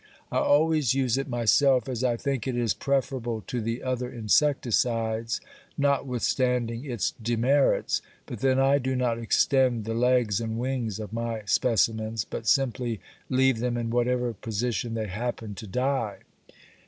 [0.31, 5.39] I always use it myself as I think it is preferable to the other insecticides,
[5.77, 11.43] notwithstanding its demerits, but then I do not extend the legs and wings of my
[11.45, 16.17] specimens, but simply leave them in whatever position they happen to die.